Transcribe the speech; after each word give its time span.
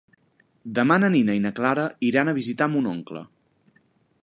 Demà 0.79 0.95
na 1.01 1.09
Nina 1.15 1.35
i 1.39 1.43
na 1.43 1.51
Clara 1.59 1.85
iran 2.09 2.31
a 2.31 2.35
visitar 2.41 2.71
mon 2.73 2.91
oncle. 2.95 3.25